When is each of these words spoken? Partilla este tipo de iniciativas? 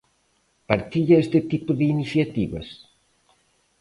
Partilla 0.69 1.21
este 1.25 1.39
tipo 1.51 1.71
de 1.79 1.85
iniciativas? 1.95 2.67